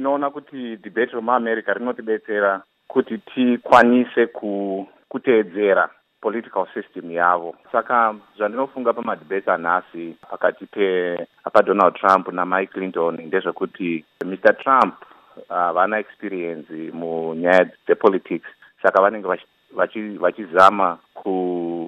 tinoona 0.00 0.30
kuti 0.30 0.76
debate 0.76 1.12
romuamerica 1.12 1.74
rinotibetsera 1.74 2.62
kuti 2.88 3.18
tikwanise 3.18 4.26
kuteedzera 5.08 5.90
political 6.22 6.66
system 6.74 7.10
yavo. 7.10 7.54
Saka 7.72 8.14
zvandinofunga 8.36 8.92
pamadebate 8.92 9.50
anhasi 9.50 10.16
pakati 10.30 10.66
padonald 11.52 11.94
trump 11.94 12.32
namike 12.32 12.72
clinton 12.72 13.20
ndezvekuti 13.26 14.04
mr 14.24 14.56
trump 14.62 14.94
havana 15.48 15.96
uh, 15.96 16.00
experience 16.00 16.72
munyaya 16.92 17.64
dzepolitics 17.86 18.48
saka 18.82 19.02
vanenge 19.02 19.28
vachizama 20.20 20.98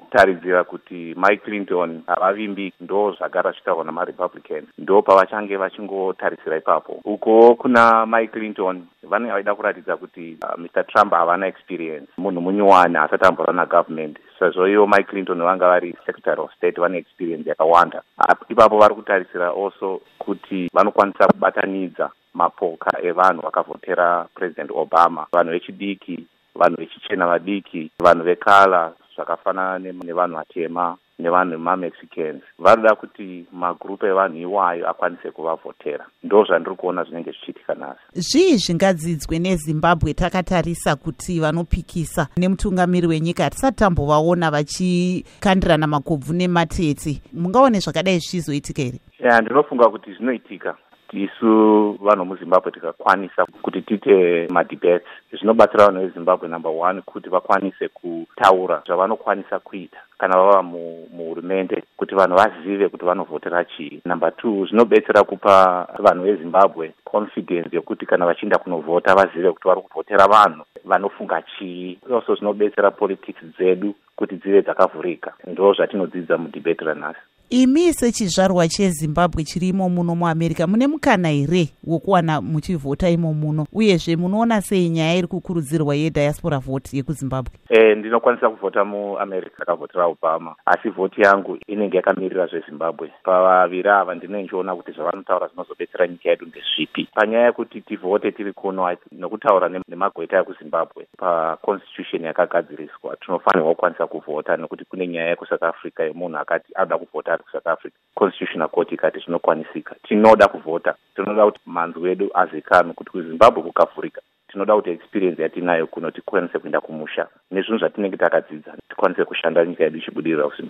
kutaridzira 0.00 0.64
kuti 0.64 1.14
mike 1.16 1.44
clinton 1.44 2.02
havavimbi 2.06 2.72
ndo 2.80 3.12
zvagara 3.12 3.50
zvitaurwa 3.52 3.84
namarepublicans 3.84 4.68
ndo 4.78 5.02
pavachange 5.02 5.56
vachingotarisira 5.56 6.56
ipapo. 6.56 7.00
Uko 7.04 7.54
kuna 7.54 8.06
mike 8.06 8.32
clinton 8.32 8.86
vanenge 9.02 9.32
vaida 9.32 9.54
kuratidza 9.54 9.96
kuti 9.96 10.36
uh, 10.42 10.58
mr 10.58 10.86
trump 10.86 11.12
havana 11.12 11.46
experience. 11.46 12.08
Munhu 12.18 12.40
munyuwani 12.40 12.96
asati 12.96 13.24
amborwa 13.24 13.54
nagovernment 13.54 14.18
sezvo 14.38 14.68
ivo 14.68 14.86
mike 14.86 15.10
clinton 15.10 15.42
vanga 15.42 15.68
vari 15.68 15.96
secretary 16.06 16.40
of 16.40 16.54
state 16.54 16.80
vane 16.80 16.98
experience 16.98 17.48
yakawanda. 17.48 18.02
Ipapo 18.48 18.78
vari 18.78 18.94
kutarisira 18.94 19.48
also 19.48 20.00
kuti 20.18 20.70
vanokwanisa 20.74 21.26
kubatanidza 21.26 22.10
mapoka 22.34 23.02
evanhu 23.02 23.42
vakavhotera 23.42 24.26
president 24.34 24.70
obama. 24.74 25.26
Vanhu 25.32 25.50
vechidiki 25.52 26.26
vanhu 26.54 26.76
vechichena 26.76 27.26
vadiki 27.26 27.90
vanhu 28.00 28.24
vekala 28.24 28.92
zvakafanana 29.20 29.78
nevanhu 29.78 30.36
vatema 30.36 30.96
nevanhu 31.18 31.50
vemamexicans 31.50 32.42
varida 32.58 32.94
kuti 32.94 33.46
magrupu 33.52 34.06
evanhu 34.06 34.38
iwayo 34.38 34.88
akwanise 34.90 35.30
kuvavhotera. 35.30 36.06
Ndo 36.22 36.44
zvandiri 36.44 36.76
kuona 36.76 37.04
zvinenge 37.04 37.30
zvichiitika 37.30 37.74
nhasi 37.74 38.00
zvii 38.14 38.56
zvingadzidzwe 38.56 39.38
nezimbabwe 39.38 40.14
takatarisa 40.14 40.96
kuti 40.96 41.40
vanopikisa 41.40 42.28
nemutungamiri 42.36 43.06
wenyika? 43.06 43.44
Hatisati 43.44 43.76
tambovaona 43.76 44.50
vachikandirana 44.50 45.86
makobvu 45.86 46.32
nematete 46.32 47.22
mungaone 47.32 47.78
zvakadai 47.78 48.18
zvichizoitika 48.18 48.82
here? 48.82 48.98
Ya 49.18 49.40
ndinofunga 49.40 49.88
kuti 49.88 50.14
zvinoitika 50.14 50.76
isu 51.12 51.92
vanhu 52.00 52.24
muzimbabwe 52.24 52.72
tikakwanisa 52.72 53.46
kuti 53.62 53.82
tiite 53.82 54.48
madebates. 54.50 55.08
Zvinobatsira 55.32 55.86
vanhu 55.86 56.00
vezimbabwe 56.00 56.48
number 56.48 56.72
one 56.72 57.02
kuti 57.02 57.28
vakwanise 57.28 57.88
kutaura 57.88 58.82
zvavanokwanisa 58.86 59.58
kuita. 59.58 59.98
Kana 60.18 60.36
vava 60.36 60.62
muhurumende 60.62 61.82
kuti 61.96 62.14
vanhu 62.14 62.36
vazive 62.36 62.88
kuti 62.88 63.04
vanovhotera 63.04 63.64
chii. 63.64 64.02
Number 64.04 64.36
two 64.36 64.66
zvinobetsera 64.66 65.24
kupa 65.24 65.86
vanhu 65.98 66.24
vezimbabwe 66.24 66.92
confidence 67.04 67.76
yokuti 67.76 68.06
kana 68.06 68.26
vachienda 68.26 68.58
kunovhota 68.58 69.14
vazive 69.14 69.52
kuti 69.52 69.68
vari 69.68 69.80
kuvhotera 69.80 70.26
vanhu 70.26 70.64
vanofunga 70.84 71.42
chii. 71.42 71.98
Also 72.14 72.34
zvinobetsera 72.34 72.90
politics 72.90 73.44
dzedu 73.44 73.94
kuti 74.16 74.36
dzive 74.36 74.62
dzakavhurika. 74.62 75.32
Ndo 75.46 75.72
zvatinodzidza 75.72 76.38
mudebate 76.38 76.84
ranhasi 76.84 77.20
imi 77.50 77.92
sechizvarwa 77.92 78.68
chezimbabwe 78.68 79.44
chirimo 79.44 79.88
muno 79.88 80.14
muamerica 80.14 80.66
mune 80.66 80.86
mukana 80.86 81.28
here 81.28 81.68
wokuwana 81.84 82.40
muchivhota 82.40 83.08
imo 83.08 83.34
muno? 83.34 83.66
Uyezve 83.72 84.16
munoona 84.16 84.60
sei 84.60 84.88
nyaya 84.88 85.14
iri 85.14 85.26
kukurudzirwa 85.26 85.94
yediaspora 85.94 86.58
vote 86.58 86.96
yekuzimbabwe? 86.96 87.52
E, 87.68 87.94
ndinokwanisa 87.94 88.50
kuvhota 88.50 88.84
muamerica 88.84 89.62
akavhotera 89.62 90.06
obama 90.06 90.54
asi 90.66 90.88
vhoti 90.88 91.20
yangu 91.22 91.58
inenge 91.66 91.96
yakamirira 91.96 92.46
zvezimbabwe. 92.46 93.12
Pavaviri 93.22 93.88
ava 93.88 94.14
ndinenge 94.14 94.42
ndichiona 94.42 94.76
kuti 94.76 94.92
zvavanotaura 94.92 95.46
zvinozobetsera 95.46 96.08
nyika 96.08 96.30
yedu 96.30 96.46
ndezvipi 96.46 97.08
panyaya 97.14 97.46
yekuti 97.46 97.80
tivhote 97.80 98.32
tiri 98.32 98.52
kuno 98.52 98.96
nokutaura 99.12 99.68
nemagweta 99.88 100.40
ekuzimbabwe 100.40 101.06
paconstitution 101.18 102.24
yakagadziriswa 102.24 103.16
tinofanirwa 103.16 103.74
kukwanisa 103.74 104.06
kuvhota 104.06 104.56
nekuti 104.56 104.84
kune 104.84 105.06
nyaya 105.08 105.28
yekusouth 105.28 105.62
africa 105.62 106.00
yemunhu 106.00 106.38
akati 106.38 106.72
anoda 106.74 106.98
kuvhota 106.98 107.39
ari 107.40 107.44
kusouth 107.44 107.66
africa 107.66 107.96
constitutional 108.14 108.68
court 108.68 108.92
ikati 108.92 109.18
zvinokwanisika 109.18 109.94
tinoda 110.02 110.48
kuvhota 110.48 110.94
tinoda 111.16 111.44
kuti 111.44 111.60
manzi 111.66 111.98
wedu 111.98 112.30
azikanwe 112.34 112.92
kuti 112.92 113.10
kuzimbabwe 113.10 113.62
kukavhurika. 113.62 114.20
Tinoda 114.48 114.74
kuti 114.74 114.90
experience 114.90 115.42
yatinayo 115.42 115.86
kuno 115.86 116.10
tikwanise 116.10 116.58
kuenda 116.58 116.80
kumusha. 116.80 117.26
Nezvinhu 117.50 117.78
zvatinenge 117.78 118.16
takadzidza 118.16 118.74
tikwanise 118.88 119.24
kushanda 119.24 119.64
nyika 119.64 119.84
yedu 119.84 119.98
ichibudirira 119.98 120.48
kuzimbabwe 120.48 120.68